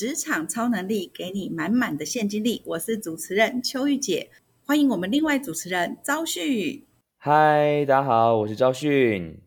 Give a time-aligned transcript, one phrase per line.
[0.00, 2.62] 职场超能力，给你满满的现金力。
[2.64, 4.30] 我是主持人邱玉姐，
[4.64, 6.86] 欢迎我们另外主持人昭旭。
[7.18, 9.40] 嗨，大家好，我是昭旭。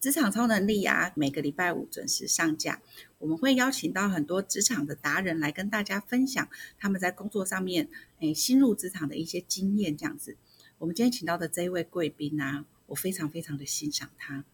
[0.00, 2.82] 职场超能力啊，每个礼拜五准时上架。
[3.18, 7.88] 我们会邀请到很多职场的达人来跟大家分享他们在工作上面，
[8.18, 9.96] 诶，新入职场的一些经验。
[9.96, 10.36] 这样子，
[10.78, 14.44] 我们今天请到的这一位贵宾啊，我非常非常的欣赏他。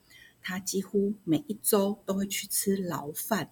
[0.43, 3.51] 他几乎每一周都会去吃牢饭，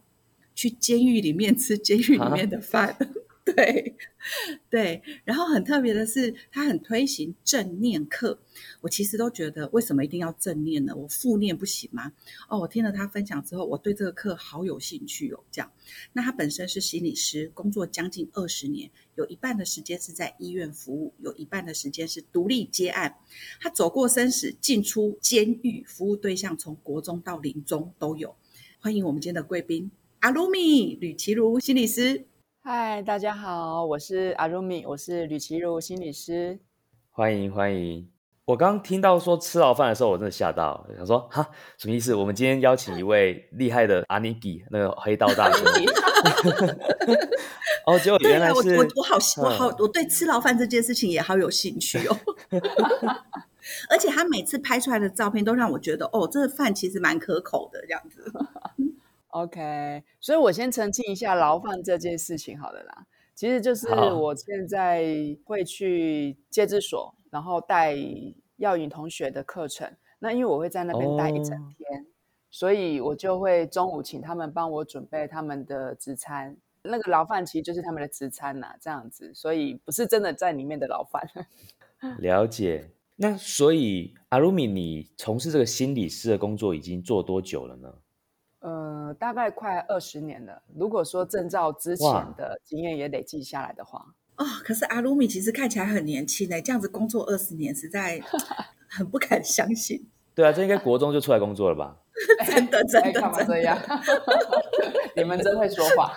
[0.54, 2.96] 去监狱里面吃监狱里面的饭。
[3.44, 3.94] 对，
[4.70, 8.40] 对，然后很特别的是，他很推行正念课。
[8.80, 10.96] 我其实都觉得，为什么一定要正念呢？
[10.96, 12.10] 我负念不行吗？
[12.48, 15.44] 哦，我听了他分享之后，我对这个课好有兴趣哦。
[15.52, 15.70] 这样，
[16.14, 23.16] 那他本身是心理师，工作将近二十年，有一半的时间是在医院服务，有一半的时间是独立接案。
[23.60, 28.34] 他走过生死，进出监狱，服务对象从国中到临终都有。
[28.80, 29.90] 欢迎我们今天的贵宾
[30.24, 32.26] 阿鲁米吕奇如心理师。
[32.62, 36.58] 嗨，大家好，我是阿鲁米，我是吕奇如心理师。
[37.10, 38.08] 欢迎欢迎！
[38.46, 42.14] 我刚听到说吃牢饭的时候，我真的吓到，想说哈什么意思？
[42.14, 45.58] 我们今天邀请一位厉害的阿尼基，那个黑道大哥。
[47.84, 52.18] 哦，结果原来是我我我好我好我对吃牢饭这件事情也好有兴趣哦。
[53.90, 58.32] 而且他每次拍出来的照片都让我觉得，哦，这个饭其实蛮可口的，这样子。
[59.34, 63.06] OK，所以我先澄清一下牢饭这件事情，好了啦。
[63.34, 65.04] 其实就是我现在
[65.44, 67.96] 会去戒治所，然后带
[68.58, 69.92] 耀云同学的课程。
[70.20, 72.06] 那因为我会在那边待一整天，
[72.48, 76.56] 所以我就会中午请他们帮我准备他们的职餐。
[76.84, 81.28] 那个牢饭其实就是他们的职餐呐，这样子，所以不是真的在里面的牢饭。
[82.20, 82.92] 了解。
[83.16, 87.92] 那所以阿鲁米，你从事这个心理师的工作已经做多久了呢？
[88.64, 90.62] 呃，大概快二十年了。
[90.74, 94.02] 如果说证照之前的经验也累积下来的话，
[94.36, 98.18] 哦，可是阿鲁米其实看起来很年轻呢，这样子工作二十年，实在
[98.88, 100.08] 很不敢相信。
[100.34, 102.00] 对啊，这应该国中就出来工作了吧？
[102.48, 103.78] 真的真的干嘛这样？
[105.14, 106.16] 你们真会说话。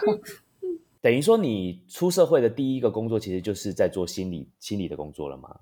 [1.02, 5.60] 等于说你出社会的第一个工作，其实就是在做心理心理的工作了吗？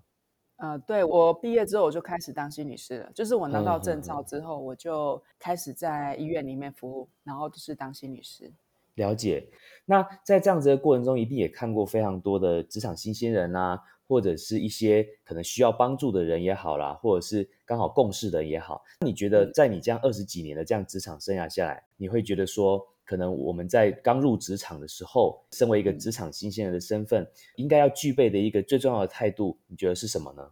[0.57, 3.11] 呃，对我毕业之后我就开始当心理师了。
[3.13, 8.51] 就是我拿到证照之后，我就开始在医院里面服务，然后就是当心理师。
[8.95, 9.45] 了解。
[9.85, 13.77] 那在这样子的过程中，一定也看过非常多的职场新鲜人啊，
[14.07, 18.81] 或者是一些可能需要帮助的人也好啦，或者是刚好共事的也好。
[19.01, 22.87] 你觉得在你这样二十几年的这样职场生涯下来，你会觉得说？
[23.05, 30.51] 可能我们在刚入职场的时候，身为一个职场新鲜人的身份，应该要具备的一个最重要的态度，你觉得是什么呢？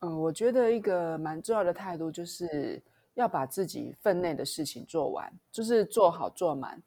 [0.00, 2.82] 嗯，我觉得一个蛮重要的态度，就是
[3.14, 6.82] 要把自己分内的事情做完，就是做好做满。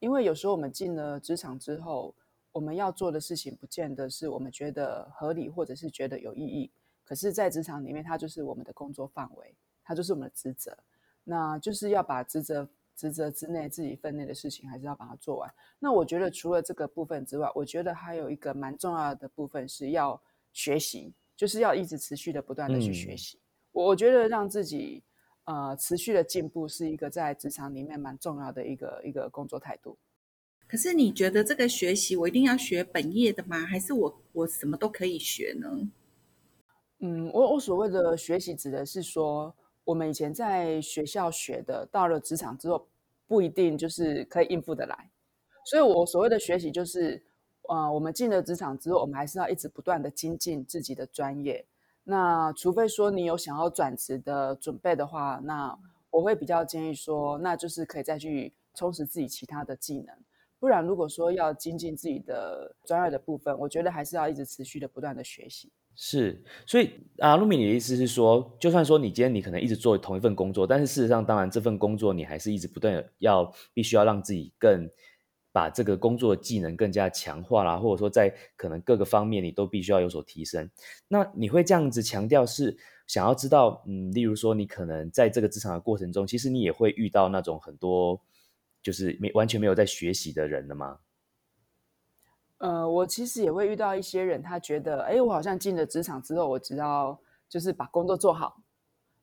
[0.00, 2.14] 因为有时候我们进了职场之后，
[2.52, 6.70] 我们要做的事情，不见得是我们觉得合理，或者是觉得有意义。
[7.04, 10.76] 可是，在职场里面，它就是我们的工作范围，它就是我们的职责。
[11.24, 12.68] 那就是要把职责。
[13.00, 15.50] 职责之内，自己分内的事情还是要把它做完。
[15.78, 20.20] 那我觉得除了这个部分之外，我觉得还有一个蛮重要的部分是要
[20.52, 23.40] 学习，就是要一直持续的不断的去学习。
[23.72, 25.02] 我我觉得让自己
[25.44, 29.96] 呃持续的进步是一个在职场里面蛮重要的一个一个工作态度。
[30.68, 33.64] 可是你觉得这个学习我一定要学本业的吗？
[33.64, 35.88] 还是我我什么都可以学呢？
[36.98, 39.56] 嗯，我我所谓的学习指的是说。
[39.84, 42.86] 我们以前在学校学的，到了职场之后
[43.26, 45.10] 不一定就是可以应付得来，
[45.64, 47.22] 所以我所谓的学习就是，
[47.68, 51.64] 呃，我们进了职场之后，我们还是要一直不断的精进自己的专业。
[52.04, 55.76] 那除非说你有想要转职的准备的话，那
[56.10, 60.14] 我会比较建议说，那就是可以再去充实自己其他的技能。
[60.58, 65.70] 不然，如果说要精进自己的专业的部分，我觉得还是要一直持续的不断的学习。
[66.02, 74.88] 是，所以阿露米，你的意思是说，就算说你今天你可能一直做同一份工作，但是事实上，当然这份工作你还是一直不断要必须要让自己更
[75.52, 80.70] 把这个工作的技能更加强化啦，或者说在可能各个方面你都必须要有所提升。
[81.06, 88.18] 那你会这样子强调是想要知道，嗯，例如说你可能在这个职场的过程中，其实你也会遇到那种很多
[88.82, 90.96] 就是没完全没有在学习的人的吗？
[92.60, 97.18] 呃，我其实也会遇到一些人，他觉得，哎，我好像进了职场之后，我只要
[97.48, 98.60] 就是把工作做好，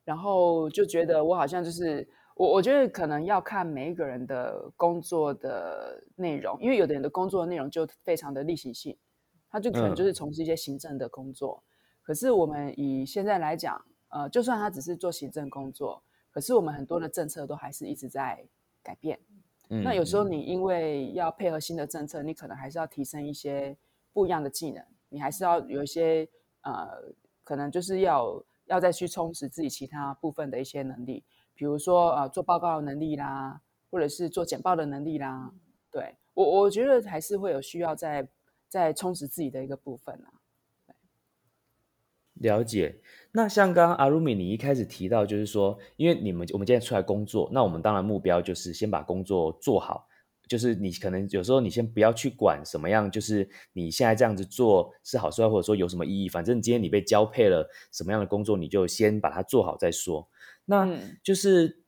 [0.03, 8.97] 然后就觉得我好像就是我，我觉得可能要看每一个人的工作的内容，因为有的人的工作内容就非常的例行性，
[9.51, 11.63] 他就可能就是从事一些行政的工作。
[12.01, 13.79] 可是我们以现在来讲，
[14.09, 16.01] 呃，就算他只是做行政工作，
[16.31, 18.43] 可是我们很多的政策都还是一直在
[18.81, 19.19] 改变。
[19.69, 23.75] 那有时候你因为要配合新的政策，你可能还是要提升一些
[24.13, 26.27] 不一样的技能，你还是要有一些
[26.61, 26.87] 呃，
[27.43, 31.23] 可能就是要要再去充实自己其他部分的一些能力，
[31.53, 33.61] 比如说呃做报告的能力啦，
[33.91, 35.51] 或者是做简报的能力啦。
[35.91, 38.27] 对我我觉得还是会有需要在
[38.67, 40.33] 在充实自己的一个部分啊。
[42.39, 42.99] 了解。
[43.31, 50.07] 那像刚刚阿鲁米，你一开始提到，就是说，因为你们我们今天出来工作，那我们当然目标就是先把工作做好。
[50.47, 60.27] 就是你可能有时候你先不要去管什么样，就是你现在这样子做是好是坏，或者说有什么意义，反正今天你被交配了什么样的工作，你就先把它做好再说。
[60.65, 60.89] 那
[61.21, 61.81] 就是，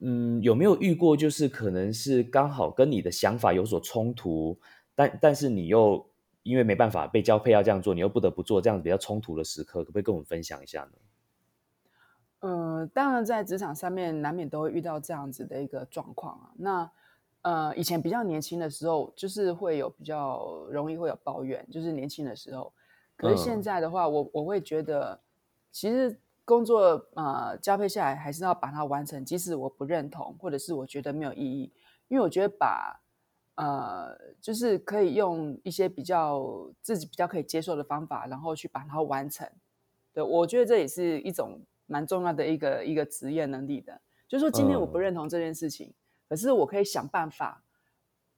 [0.00, 4.58] 嗯，有没有遇过，就是可能是刚好跟你的想法有所冲突，
[4.94, 6.10] 但但是你又。
[6.46, 10.92] 因为没办法被交配要这样做，你又不得不做这样子比较冲突的时刻，可不可以跟我们分享一下呢？
[12.38, 16.52] 呃，当然在职场上面难免都会遇到这样子的一个状况啊。
[16.56, 16.90] 那
[17.42, 22.72] 呃，以前比较年轻的时候，就是会有比较容易会有抱怨，就是年轻的时候。
[23.16, 25.18] 可是现在的话，我我会觉得，
[25.72, 31.72] 其实工作呃交配下来还是要把它完成，即使我不认同，或者是我觉得没有意义，
[32.08, 33.00] 因为我觉得把。
[33.56, 39.46] 呃，就是可以用一些比较自己比较可以接受的方法，然后去把它完成。
[40.12, 44.00] 对我觉得这也是一种蛮重要的一个一个职业能力的。
[44.28, 45.92] 就是说，今天我不认同这件事情，
[46.28, 47.62] 可是我可以想办法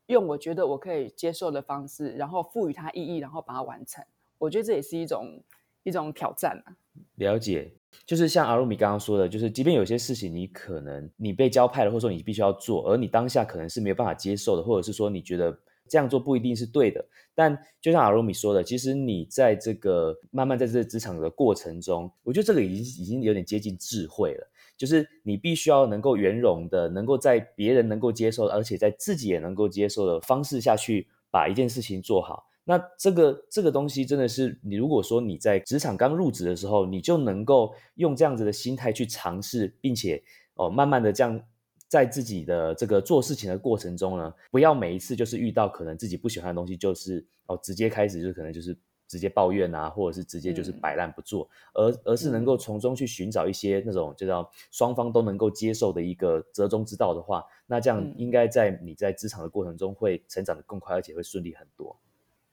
[0.06, 4.04] 用我觉得我可以接受的方式，然后赋予它意义，然后把它完成。
[4.38, 5.42] 我觉得这也是一种
[5.82, 6.76] 一种挑战啊。
[7.14, 7.72] 了解。
[8.06, 15.58] 就是像阿鲁米刚刚说的，就是即便有些事情你可能你被交派了，或者说你必须要做，而你当下可能是没有办法接受的，或者是说你觉得
[15.88, 17.04] 这样做不一定是对的。
[17.34, 24.50] 但就像阿鲁米说的，其实你在这个慢慢在这个职场的过程中，我觉得这个已经已经有点接近智慧了。
[24.76, 32.47] 就是你必须要能够圆融的，能够在别人能够接受，而且在自己也能够接受的方式下去把一件事情做好。
[32.68, 40.22] 那这个这个东西真的是你，如果说你在职场刚入职的时候，你就能够用这样子的心态去尝试，并且
[40.52, 41.40] 哦，慢慢的这样
[41.88, 48.76] 在自己的这个做事情的过程中呢，不要每一次就是遇到可能自己不喜欢的东西，就是哦直接开始就可能就是
[49.08, 61.98] 直接抱怨啊，或者是直接就是摆烂不做，而而是能够从中去寻找一些那种就叫双方都能够接受的一个折中之道的话，那这样应该在你在职场的过程中会成长的更快，而且会顺利很多。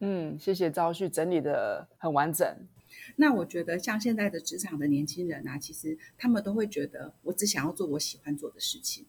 [0.08, 2.48] 嗯，谢谢招旭整理的很完整。
[3.16, 9.04] 那我觉得像现在的职场的年轻人啊，其实他们都会觉得我只想要做我喜欢做的事情，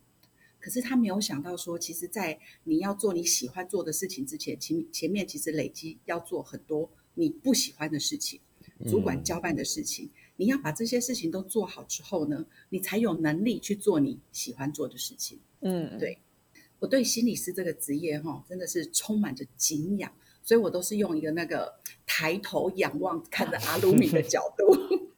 [0.59, 8.41] 可是他没有想到说，其实，在你要做你喜欢做的事情之前，前前面其实累积要做很多你不喜欢的事情，
[8.87, 15.39] 主管交办的事情，你要把这些事情都做好之后呢，你才有能力去做你喜欢做的事情。
[15.61, 16.19] 嗯，对
[16.79, 20.13] 我对心理师这个职业哈，真的是充满着敬仰。
[20.47, 21.75] 所以我都是用一个那个
[22.07, 24.65] 抬头仰望看着阿鲁米的角度，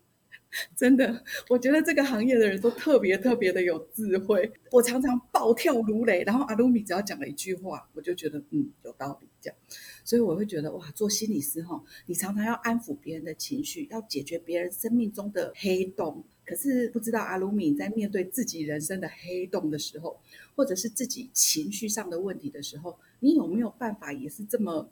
[0.74, 4.50] 真的，我觉得这个行业的人都特别特别的有智慧。
[4.70, 9.56] 我常常暴跳如雷，然后阿鲁米只要讲了一句话，我就觉得嗯有道理这样。
[10.04, 16.24] 所以我会觉得哇，做心理师哈，你常常要安抚别人的情绪，要解决别人生命中的黑洞。
[16.46, 20.18] 可是不知道阿鲁米在面对自己人生的黑洞的时候，
[20.56, 24.90] 或者是自己情绪上的问题的时候，你有没有办法也是这么，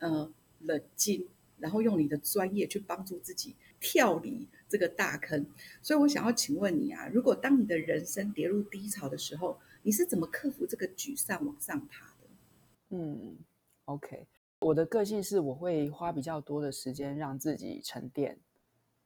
[0.00, 0.30] 呃，
[0.60, 1.26] 冷静，
[1.58, 5.46] 然后用你的专业去帮助自己跳离这个大坑？
[5.82, 12.28] 所以我想要请问你啊，如果当你的人生跌入低潮的时候，你是怎么克服这个沮丧往上爬的？
[12.90, 13.36] 嗯
[13.86, 14.26] ，OK，
[14.60, 18.38] 我的个性是我会花比较多的时间让自己沉淀。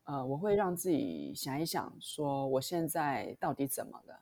[0.04, 4.20] 呃，我会让自己想一想，说我现在到底怎么了，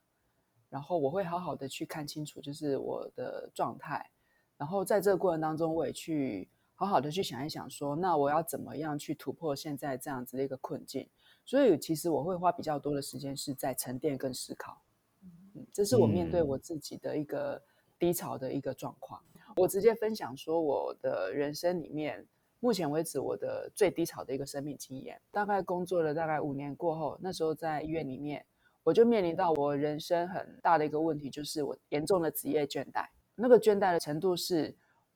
[0.68, 4.10] 然后我会好好的去看清楚，就是我的状态，
[4.58, 11.08] 然后在这个过程当中，我也去好好的去想一想，说那我要怎么样去突破现在这样子的一个困境。
[11.50, 14.80] 所以其实我会花比较多的时间是在沉淀跟思考，
[15.24, 17.60] 嗯，这是我面对我自己的一个
[17.98, 19.20] 低潮的一个状况。
[19.56, 22.24] 我直接分享说，我的人生里面。
[22.60, 28.44] 目前为止，我的最低潮的一个生命经验，大概工作了大概五年过后，那时候在医院里面，
[28.84, 33.06] 我就面临到我人生很大的一个问题，就是我严重的职业倦怠。
[33.34, 34.72] 那个倦怠的程度是，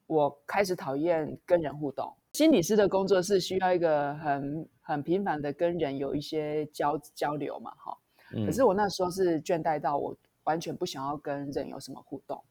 [0.07, 2.13] 我开始讨厌跟人互动。
[2.33, 7.99] 心理师的工作是需要一个很很频繁的跟人有一些交交流嘛，哈。
[8.47, 12.43] 可是我那时候是倦怠到我完全不想要跟人有什么互动。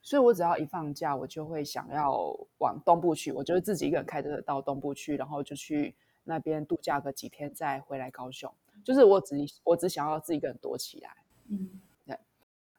[0.00, 3.32] 所以，我只要一放假，我就会想要往东部去。
[3.32, 8.52] 我就会自己一个人开车到东部去，然后就去那边度假个几天，再回来高雄。
[8.84, 11.10] 就是我只我只想要自己一个人躲起来。
[11.48, 11.68] 嗯，
[12.06, 12.18] 对。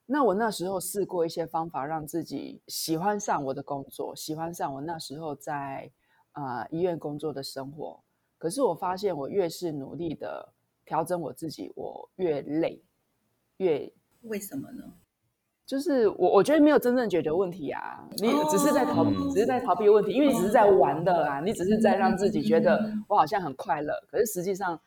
[0.05, 5.91] 那我那时候试过一些方法，让自己喜欢上我的工作，喜欢上我那时候在
[6.31, 7.99] 啊、医院工作的生活。
[8.39, 10.51] 可是我发现，我越是努力的
[10.83, 12.81] 调整我自己，我越累，
[13.57, 13.93] 越
[14.23, 14.83] 为什么呢？
[15.65, 24.81] 就是我我觉得没有真正解决问题啊，你只是在逃，哦只是在逃避问题，因为你只是在玩的啊，你只是在让自己觉得嗯我好像很快乐，可是实际上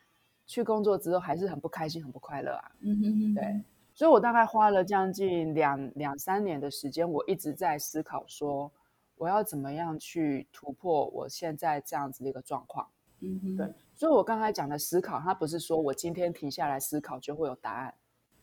[0.45, 2.73] 去工作之后还是很不开心，很不快乐啊。
[2.81, 3.63] 嗯哼哼，对，
[3.95, 8.73] 所以我大概花了将近两两三年的时间，我一直在思考说，
[9.19, 12.89] 我要怎么样去突破我现在这样子的一个状况。
[13.23, 17.95] 嗯哼，对，所以我刚才讲的思考，它不是说我今天停下来思考就会有答案。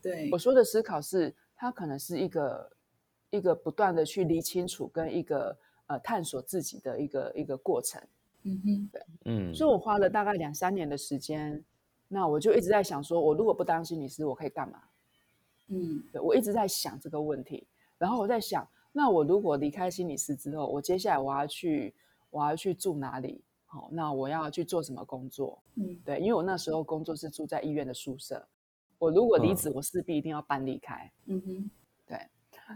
[0.01, 2.71] 对我，说的思考是，它可能是一个
[3.29, 5.57] 一个不断的去理清楚跟一个
[5.87, 8.01] 呃探索自己的一个一个过程。
[8.43, 11.61] 嗯哼，对嗯，所以我花了大概两三年的时间，
[12.07, 14.81] 那我就一直在想说，我如果不当心理师，我可以干嘛？
[15.67, 17.67] 嗯对我一直在想这个问题，
[17.97, 21.93] 然后我在想，那我如果离开心理师之后，我接下来我要去
[22.29, 23.43] 我要去住哪里？
[23.71, 25.61] 好，那我要去做什么工作？
[25.75, 28.43] 嗯对，因为我那时候工作是住在医院的宿舍，
[28.97, 31.11] 我如果离嗯职，我势必一定要搬离开。
[31.27, 31.71] 嗯哼，
[32.07, 32.17] 对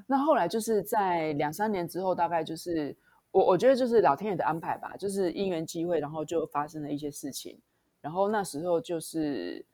[0.06, 2.96] 那后来就是在两三年之后，大概就是
[3.32, 7.60] 我我觉得就是老天爷的安排吧，就是因缘机会，然后就发生了一些事情，
[8.00, 9.66] 然后那时候就是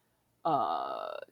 [0.43, 1.27] 呃，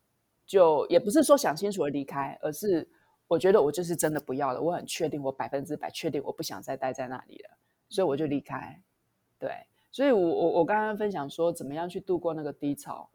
[0.46, 2.86] 就也不是说想清楚而离开，而是
[3.26, 8.82] 我觉得我就是真的不要了，我很确定，我百分之百确定我不想再待在那里了，所以我就离开。
[9.40, 9.52] 对，
[9.98, 13.10] 所以我我我刚刚分享说怎么样去度过那个低潮，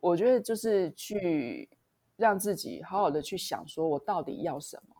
[0.00, 1.66] 我觉得就是去
[2.14, 4.96] 让自己好好的去想，说我到底要什么。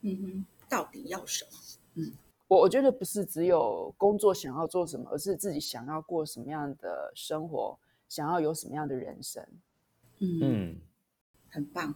[0.00, 1.50] 嗯哼，到底要什么？
[1.94, 2.12] 嗯
[2.48, 7.78] 我我觉得不是只有工作想要做什么，而是自己想要过什么样的生活，
[8.08, 9.46] 想要有什么样的人生。
[10.18, 10.80] 嗯嗯
[11.50, 11.94] 很棒，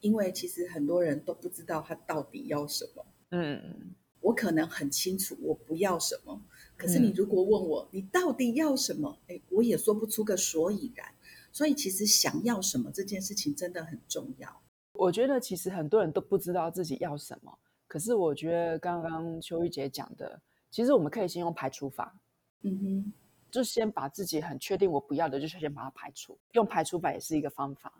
[0.00, 3.04] 因为其实很多人都不知道他到底要什么。
[3.32, 6.40] 嗯，我可能很清楚我不要什么，
[6.76, 11.06] 可是你嗯如果问我你到底要什么，哎，我也说不出个所以然。
[11.52, 14.48] 所以其实想要什么这件事情真的很重要。
[14.92, 17.58] 我觉得其实很多人都不知道自己要什么，
[17.88, 22.14] 可是我觉得刚刚秋玉姐讲的，其实我们可以先用排除法，
[22.62, 23.12] 嗯哼，
[23.50, 27.92] 就先把自己很确定我不要的，就先把它排除，用排除法也是一个方法。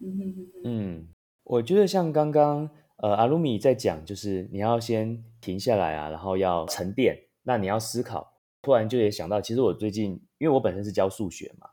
[0.00, 1.08] 嗯哼哼哼，嗯，
[1.44, 8.32] 我觉得像刚刚呃阿鲁米在讲，就是你要先停下来啊，然后要沉淀，那你要思考。
[8.62, 11.66] 突然就也想到，其实我最近因为我本身是教数学嘛，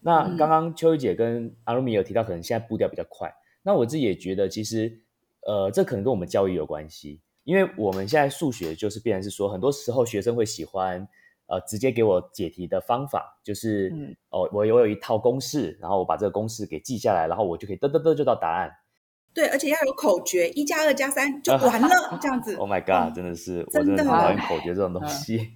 [0.00, 3.30] 那嗯刚刚秋雨姐跟阿鲁米有提到，可能现在步调比较快。
[3.62, 4.90] 那我自己也觉得，其实
[5.46, 11.06] 呃，这可能跟我们教育有关系，因为我们现在数学就是变成是说，很多时候学生会喜欢
[11.46, 18.70] 呃直接给我解题的方法，就是、嗯哦，我有有一套公式，然后我把这个公式给记下来，然后我就可以嘚嘚嘚就到答案。
[19.32, 22.56] 对，而且要有口诀，一加二加三就完了，这样子。
[22.58, 25.50] Oh my god！、真的是我真的很讨厌口诀这种东西。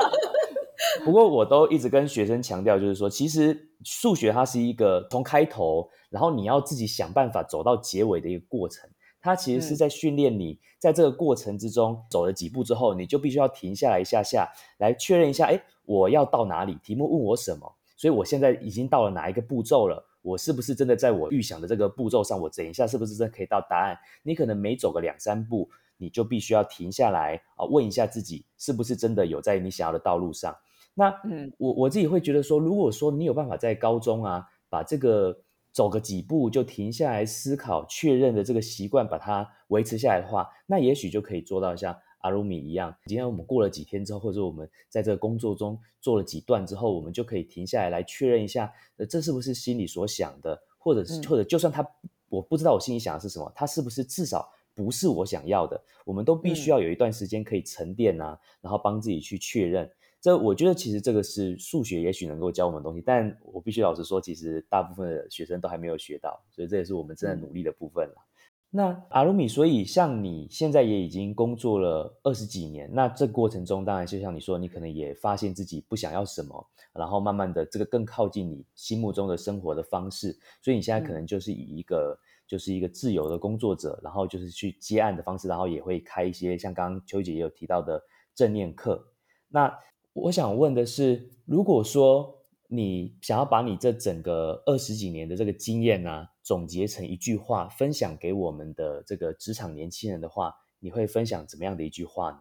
[1.04, 8.88] 不过我都一直跟学生强调，就是说，其实数学它是一个从开头，然后你要自己想办法走到结尾的一个过程。
[9.20, 14.48] 它其实是嗯在训练你，在这个过程之中走了几步之后，你就必须要停下来一下下，
[14.78, 16.76] 来确认一下，哎，我要到哪里？
[16.82, 17.74] 题目问我什么？
[17.96, 20.04] 所以我现在已经到了哪一个步骤了？
[20.28, 22.38] 我是不是真的在我预想的这个步骤上？
[22.38, 23.96] 我等一下是不是真的可以到答案？
[24.22, 30.54] 你可能每走个两三步，你就必须要停下来啊，问一下自己是不是真的有在你想要的道路上。
[30.92, 35.34] 那嗯我我自己会觉得说，如果说你有办法在高中啊，把这个
[35.72, 42.94] 走个几步就停下来思考、确认的这个习惯，把它维持下来的话，那也许就可以做到像阿鲁米一样。
[43.06, 51.86] 今天我们过了几天之后，或者我们在这个工作中做了几段之后，我们就可以停下来来确认一下，呃，这是不是心里所想的，或者是、嗯或者就算他
[52.28, 59.90] 我不知道我心里想的是什么，他是不是至少不是我想要的，我们都必须嗯要有一段时间可以沉淀啊，然后帮自己去确认。
[60.20, 68.27] 这我觉得其实这个是数学也许能够教我们的东西，但我必须老实说，其实大部分的学生都还没有学到，所以这也是我们正在努力的部分了。
[68.70, 88.02] 那阿鲁米，所以像你现在也已经工作了二十几年，那这过程中，当然就像你说，你可能也发现自己不想要什么，然后慢慢的这个更靠近你心目中的生活的方式，所以你现在可能就是以一个、就是一个自由的工作者，然后就是去接案的方式，然后也会开一些像刚刚秋姐也有提到的
[88.34, 89.02] 正念课。
[89.48, 89.74] 那
[90.12, 102.40] 我想问的是，如果说你想要把你这整个二十几年的这个经验啊，总结成一句话，分享给我们的这个职场年轻人的话，你会分享怎么样的一句话呢？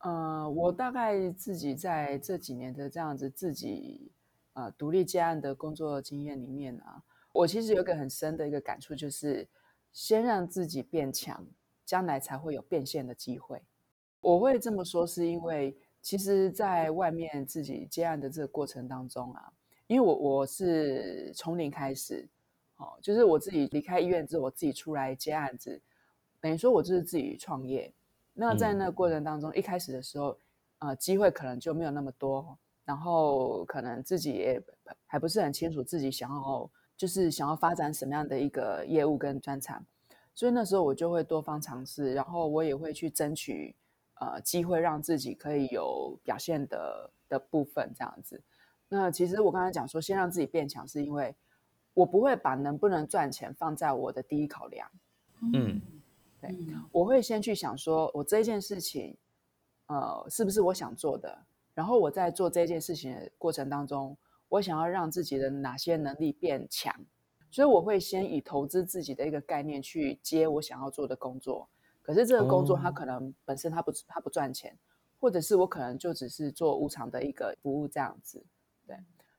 [0.00, 4.12] 呃，我大概自己在这几年的这样子自己
[4.52, 9.48] 呃独立接案的工作经验里面啊，我其实有个很深的一个感触，就是
[9.94, 11.42] 先让自己变强，
[11.86, 13.62] 将来才会有变现的机会。
[14.20, 19.50] 我会这么说，是因为其实在外面自己接案的这个过程当中啊，
[19.86, 22.28] 因为我我是从零开始，
[22.76, 25.80] 哦，就是我自己离开医院之后，我自己出来接案子，
[26.40, 27.92] 等于说我就是自己创业。
[28.34, 30.38] 那在那个过程当中，一开始的时候，
[30.80, 34.62] 呃，机会可能就没有那么多，然后可能自己也
[35.06, 39.82] 还不是很清楚自己想要就是想要发展什么样的一个业务跟专长，
[40.34, 43.74] 所以那时候我就会多方尝试，然后我也会去争取
[44.20, 48.38] 呃机会，让自己可以有表现的的部分这样子。
[48.88, 51.34] 那其实我刚才讲说，先让自己变强，是因为
[51.96, 54.86] 我不会把能不能赚钱放在我的第一考量。
[55.54, 55.80] 嗯。
[56.38, 56.54] 对，
[56.92, 59.16] 我会先去想说，我这件事情，
[59.86, 61.46] 呃，是不是我想做的？
[61.72, 64.14] 然后我在做这件事情的过程当中，
[64.50, 66.94] 我想要让自己的哪些能力变强？
[67.50, 71.66] 所以我会先以投资自己的一个概念去接我想要做的工作。
[72.02, 74.78] 可是这个工作它可能本身它不它不赚钱，
[75.18, 78.44] 或者是我可能就只是做无偿的一个服务这样子。
[78.86, 78.94] 对，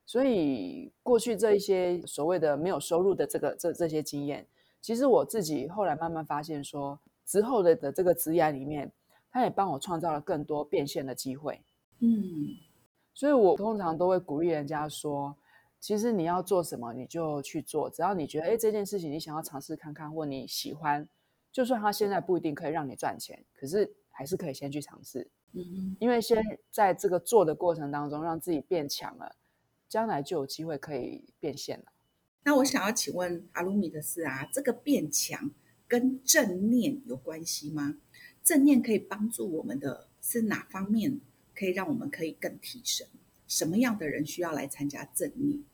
[0.08, 4.46] 所以过去这一些所谓的没有收入的这个这这些经验。
[4.80, 8.90] 其实我自己后来慢慢发现，说之后的的这个职业里面，
[9.30, 11.60] 他也帮我创造了更多变现的机会。
[11.98, 12.56] 嗯，
[13.12, 15.36] 所以我通常都会鼓励人家说，
[15.78, 21.06] 其实你要做什么你就去做，只要你觉得哎这件事情你想要尝试看看，或你喜欢，
[21.52, 25.28] 就算他现在不一定可以让你赚钱，可是还是可以先去尝试。
[25.52, 29.36] 嗯因为先在这个做的过程当中，让自己变强了，
[29.88, 31.86] 将来就有机会可以变现了。
[32.44, 35.50] 那我想要请问阿鲁米的是啊，这个变强
[35.86, 37.96] 跟正念有关系吗？
[38.44, 41.20] 正念可以帮助我们的是哪方面？
[41.54, 43.06] 可以让我们可以更提升？
[43.46, 45.64] 什么样的人需要来参加正念？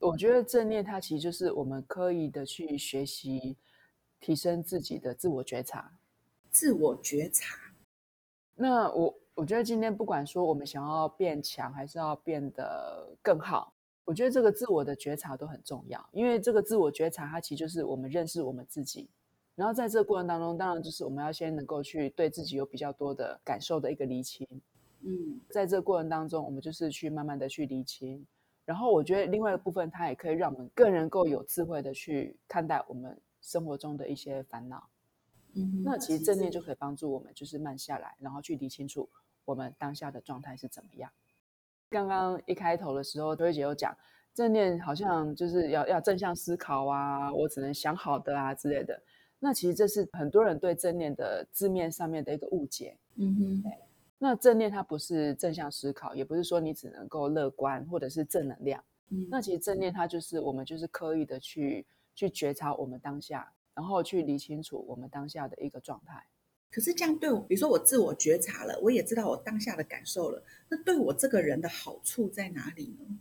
[0.00, 3.56] 我觉得正念它其实就是我们刻意的去学习，
[4.20, 5.96] 提升自己的自我觉察。
[6.50, 7.63] 自我觉察。
[8.54, 13.72] 那我我觉得今天不管说我们想要变强，还是要变得更好。
[14.04, 19.08] 我觉得这个自我的觉察都很重要，因为这个自我觉察，它其实就是我们认识我们自己。
[19.54, 24.46] 然后在这个过程当中，当然就是我们要先能够去对自己有比较多的感受的一个厘清。
[25.00, 28.26] 嗯，在这个过程当中，我们就是去慢慢的去厘清。
[28.64, 34.86] 然后我觉得另外一个部分，它也可以让我们更能够有智慧的去看待我们生活中的一些烦恼。
[35.54, 39.08] 嗯，那其实正念就可以帮助我们，就是慢下来，然后去理清楚
[39.44, 41.10] 我们当下的状态是怎么样。
[41.90, 43.96] 刚刚一开头的时候，周慧姐有讲
[44.32, 49.00] 正念好像就是要要正向思考啊，我只能想好的啊之类的。
[49.38, 52.96] 那其实这是很多人对正念的字面上面的一个误解。
[53.16, 53.72] 嗯哼，
[54.18, 58.82] 那正念它不是正向思考，也不是说你只能够乐观或者是正能量。
[59.10, 66.26] 嗯，那其实正念它就是我们就是刻意的去去觉察我们当下，然后去理清楚我们当下的一个状态。
[66.70, 73.18] 可是这样对我，比如说我自我觉察了，我也知道我当下的感受了，那对我这个人的好处在哪里呢？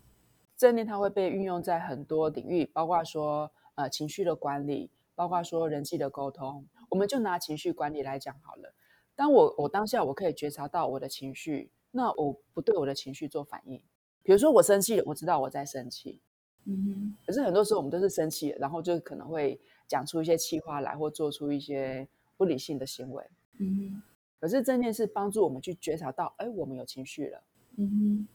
[0.57, 6.65] 正念它会被运用在很多领域，包括说呃情绪的管理，包括说人际的沟通。
[6.89, 8.73] 我们就拿情绪管理来讲好了。
[9.15, 13.81] 当我我当下我可以觉察到我的情绪，那我不对我的情绪做反应。
[14.23, 16.21] 比如说我生气了，我知道我在生气。
[16.65, 17.17] 嗯哼。
[17.25, 23.23] 可是很多时候我们都是生气了，然后就可能会讲出一些气话来，或做出一些不理性的行为。
[23.59, 24.01] 嗯，
[24.39, 27.43] 可是正念是帮助我们去觉察到，哎，我们有情绪了。
[27.77, 28.27] 嗯哼，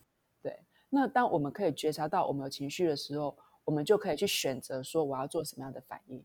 [0.43, 0.59] 对。
[0.91, 6.25] 那当我们可以觉察到我们有情绪的时候，我们就可以去选择说我要做什么样的反应。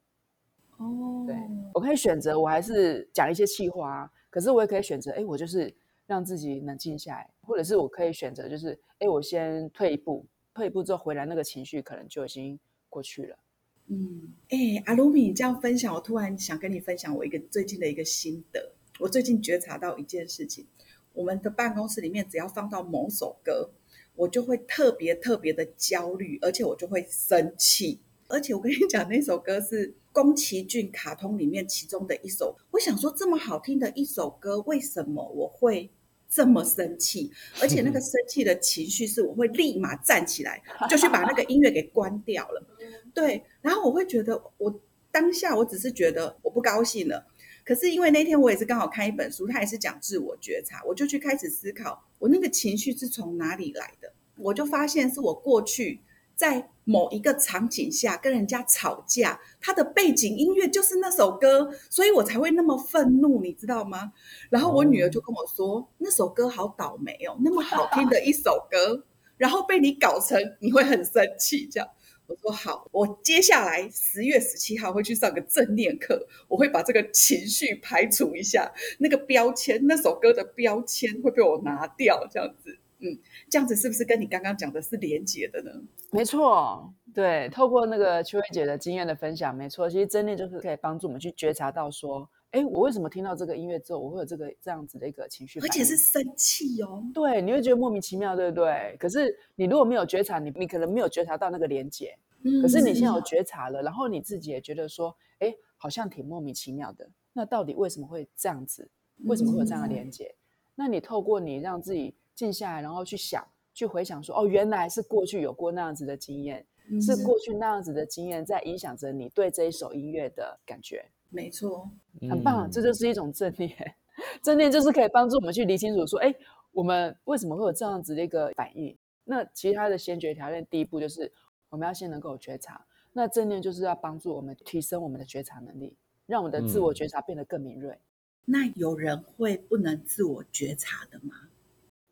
[0.77, 1.35] 哦，对，
[1.73, 5.73] 我可以选择我还是讲一些气话，可是我也可以选择，哎，我就是
[6.07, 12.59] 让自己冷静下来，或者是我可以选择，就是哎，我先退一步，退一步之后回来，那个情绪可能就已经
[12.89, 13.37] 过去了。
[13.87, 18.73] 嗯，哎，阿鲁米你这样分享，我突然想跟你分享我一个最近的一个心得。
[18.99, 20.65] 我最近觉察到一件事情，
[21.13, 23.71] 我们的办公室里面只要放到某首歌，
[24.15, 27.99] 我就会特别特别的焦虑，而且我就会生气。
[28.29, 32.55] 而且我跟你讲，那首歌是宫崎骏卡通里面其中的一首。
[32.71, 35.91] 我想说，这么好听的一首歌，为什么我会
[36.33, 37.31] 这么生气？
[37.61, 42.65] 而且那个生气的情绪是，我会立马站起来， 就去把那个音乐给关掉了。
[43.13, 47.27] 对，然后我会觉得，我当下我只是觉得我不高兴了。
[47.63, 54.11] 可是因为那天我也是刚好看一本书，它也是讲自我觉察，我就去开始思考，我那个情绪是从哪里来的？
[54.37, 56.01] 我就发现是我过去
[56.35, 64.11] 在某一个场景下跟人家吵架，他的背景音乐就是那首歌，所以我才会那么愤怒，你知道吗？
[64.49, 69.05] 然后我女儿就跟我说，那首歌好倒霉哦，那么好听的一首歌，
[69.37, 71.87] 然后被你搞成你会很生气这样。
[72.25, 85.71] 我说好，我接下来十月十七号会去上个正念课，我会把这个情绪排除一下，那个标签，那首歌的标签会被我拿掉，这样子，嗯，这样子是不是跟你刚刚讲的是连结的呢？
[86.09, 92.27] 没错，对，透过那个秋薇姐的经验的分享，没错，其实真念就是可以帮助我们去觉察到说。
[92.51, 95.59] 哎，我为什么听到这个音乐之后，我会有这个这样子的一个情绪？
[95.59, 97.03] 而且是生气哦。
[97.11, 98.95] 对，你会觉得莫名其妙，对不对？
[98.99, 102.15] 可是你如果没有觉察，你你可能没有觉察到那个连接。
[102.43, 102.61] 嗯。
[102.61, 107.09] 可是你现在有觉察了，然后你自己也觉得说，哎，好像挺莫名其妙的。
[107.33, 108.87] 那到底为什么会这样子？
[109.25, 110.35] 为什么会有这样的连接？
[110.75, 116.65] 那你透过你让自己静下来，然后去想，去回想说，哦，原来是过去有过那样子的经验，
[117.01, 121.05] 是过去那样子的经验在影响着你对这一首音乐的感觉。
[121.29, 121.89] 没错，
[122.29, 123.95] 很棒，这就是一种正念。
[124.41, 126.33] 正念就是可以帮助我们去理清楚，说，哎，
[126.71, 128.95] 我们为什么会有这样子的一个反应？
[129.23, 131.31] 那其他的先决条件，第一步就是
[131.69, 132.85] 我们要先能够觉察。
[133.13, 137.97] 那正念就是要帮助我们提升我们的觉察能力，让我们的自我觉察变得更敏锐。
[138.45, 141.35] 那有人会不能自我觉察的吗？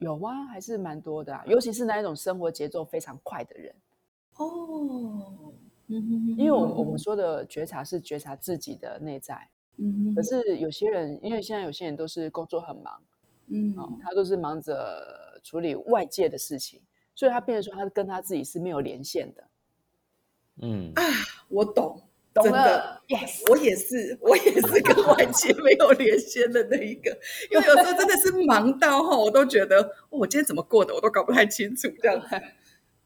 [0.01, 3.73] 有啊，还是蛮多的啊，尤其是那一种生活节奏非常快的人。
[4.35, 5.53] 哦。
[6.37, 13.01] 因为我我们说的觉察是觉察自己的内在，嗯，可是有些人，因为现在有些人都是工作很忙，
[13.47, 16.81] 嗯，他都是忙着处理外界的事情，
[17.13, 19.43] 所以他变成说他跟他自己是没有连线的，
[20.61, 20.93] 嗯。
[20.95, 21.03] 啊，
[21.49, 22.01] 我懂，
[22.33, 27.11] 懂了，yes，我也是，我也是跟外界没有连线的那一个，
[27.51, 32.27] 因为有时候真的是忙到哈，我都觉得我今天怎么过的，我都搞不太清楚这样子。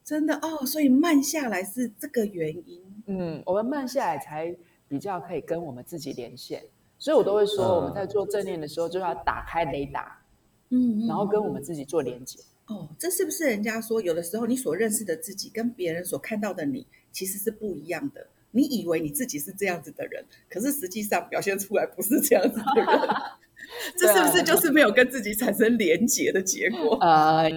[0.03, 2.79] 真的哦，所以慢下来是这个原因。
[3.07, 4.55] 嗯，我们慢下来才
[4.87, 6.63] 比较可以跟我们自己连线。
[6.99, 10.21] 所以我都会说，我们在做正念的时候，就要打开雷达，
[10.69, 12.39] 嗯，然后跟我们自己做连接。
[12.67, 18.27] 哦，这是不是人家说，有的时候你所认识的自己跟别人所看到的你其实是不一样的？
[18.55, 22.87] 你以为你自己是这样子的人，可是实际上表现出来不是这样子的人。
[23.97, 26.97] 这是不是就是没有跟自己产生连结的结果？
[27.01, 27.49] 呃，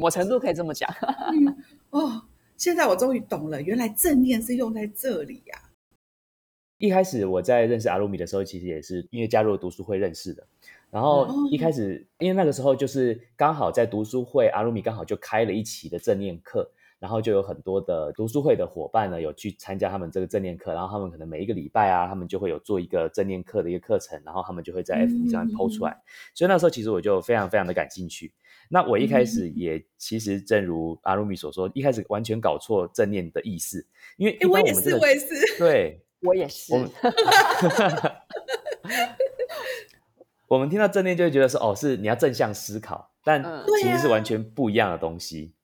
[0.00, 0.88] 我程度可以这么讲。
[1.90, 2.22] 哦，
[2.56, 5.62] 现在我终于懂了，原来正念是用在这里呀。
[6.78, 10.46] 一开始我在认识阿鲁米的时候，其实也是因为加入了读书会认识的。
[10.90, 16.70] 然后一开始，因为那个时候就是刚好在读书会，阿鲁米刚好就开了一期的正念课。
[17.06, 26.02] 然后就有很多的读书会的伙伴呢，有去参加他们这个正念课，然后他们可能每一个礼拜啊，他们就会有做一个正念课的一个课程，然后他们就会在 F B 上面抛出来。
[26.34, 28.32] 所以那时候其实我就非常非常的感兴趣。
[28.68, 36.72] 那我一开始也其实正如阿鲁米所说，一开始完全搞错正念的意思，因为我也是，我也是，对我也是。
[40.48, 43.40] 我们听到正念就会觉得说，哦，是你要正向思考，但
[43.80, 45.54] 其实是完全不一样的东西。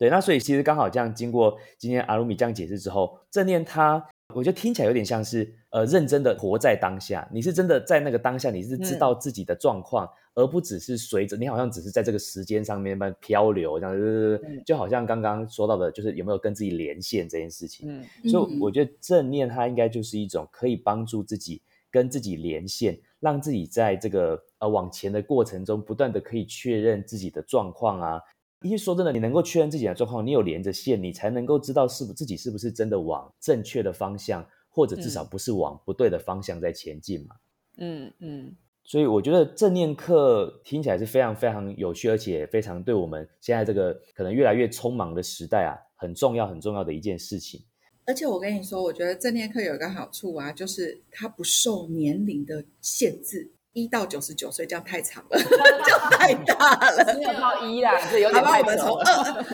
[0.00, 4.02] 对，那所以其实刚好这样，经过今天阿鲁米这样解释之后，正念它，
[4.34, 7.28] 我觉得听起来有点像是，呃，认真的活在当下。
[7.30, 17.86] 你是真的在那个当下，你是知道自己的状况，而不只是随着你好像只是在这个时间上面慢漂流这样子，就好像刚刚说到的，就是有没有跟自己连线这件事情。
[17.86, 21.60] 嗯，所以我觉得正念它应该就是一种可以帮助自己
[21.90, 28.18] 跟自己连线，让自己在这个呃往前的过程中，不断的可以确认自己的状况啊。
[28.62, 37.36] 因为说真的，你能够确认自己的状况，你有连着线，你才能够知道是不自己是不是真的往正确的方向，或者至少不是往不对的方向在前进嘛。
[37.78, 38.54] 嗯嗯。
[38.82, 47.62] 所以我觉得正念课听起来是非常非常有趣，而且非常对我们现在这个可能越来越匆忙的时代啊，很重要很重要的一件事情。
[48.06, 53.52] 而且我跟你说，我觉得正念课有一个好处啊，就是它不受年龄的限制。
[53.72, 57.14] 一到九十九岁这样太长了， 这样太大了。
[57.16, 59.44] 没有到一啦，这有点太从二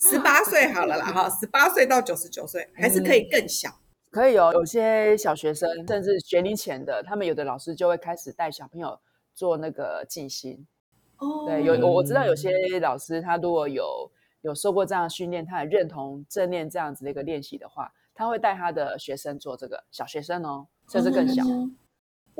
[0.00, 3.70] 十八岁好了啦，哈，十八岁到九十九岁还是可以更小。
[4.10, 8.98] 可以哦，有些小学生甚至学龄前的，他们有的老师就会开始带小朋友
[9.34, 10.66] 做那个静心。
[11.18, 21.44] 哦，对，有我我知道有些老师，他如果有有受过这样的训练，他很认同正念这样子的一个练习的话，他会带他的学生做这个小学生哦，甚至更小。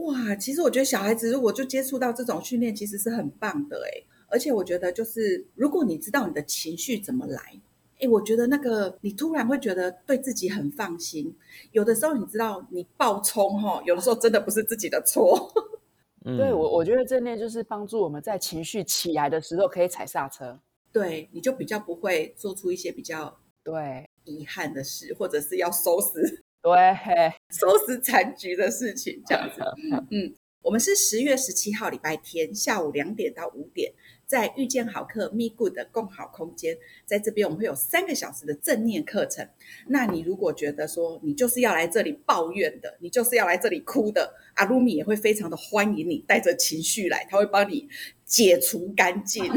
[0.06, 4.02] 哇，其实我觉得小孩子如果就接触到这种训练，其实是很棒的哎。
[4.28, 7.60] 而且我觉得，就是如果你知道你的情绪怎么来，
[8.00, 11.36] 哎，我觉得那个你突然会觉得对自己很放心。
[11.72, 15.52] 有的时候你知道你暴冲哈，有的时候真的不是自己的错。
[16.24, 20.60] 对我，我觉得正念就是帮助我们在情绪起来的时候可以踩刹车。
[20.92, 26.44] 对，你就比较不会做出一些比较对遗憾的事，或者是要收拾。
[26.62, 26.72] 对，
[27.50, 29.62] 收拾残局的事情这样子，
[30.10, 33.92] 嗯，我们是十月十七号礼拜天下午两点到五点，
[34.26, 39.48] 在遇见好客 Me Good 的共好空间，在这边我们会有三个小时的正念课程。
[39.88, 47.88] 那你如果觉得说你就是要来这里抱怨的，你就是要来这里哭的，阿鲁米也会非常的欢迎你，带着情绪来，他会帮你
[48.26, 49.50] 解除干净。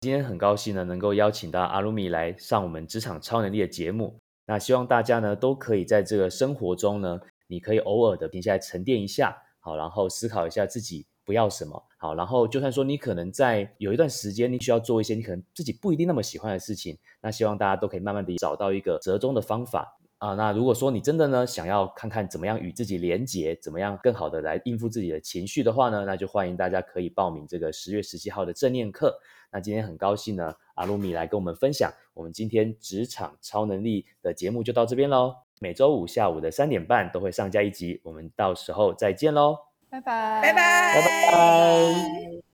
[0.00, 4.16] 今天很高兴呢，能够邀请到阿鲁米来上我们职场超能力的节目。
[4.46, 7.20] 那希望大家呢都可以在这个生活中呢。
[7.48, 20.32] 你可以偶尔的停下来沉淀一下，好，然后思考一下自己不要什么，好，然后就算说你可能在有一段时间你需要做一些你可能自己不一定那么喜欢的事情，那希望大家都可以慢慢的找到一个折中的方法啊。
[20.32, 29.14] 那如果说你真的呢想要看看怎么样与自己连结，怎么样更好的来应付自己的情绪的话呢，那就欢迎大家可以报名这个十月十七号的正念课。
[29.52, 35.34] 那今天很高兴呢，阿鲁米来跟我们分享，我们今天职场超能力的节目就到这边喽。
[35.60, 39.56] 每周五下午的三点半都会上架一集，我们到时候再见喽，
[39.88, 42.51] 拜拜，拜拜，拜拜。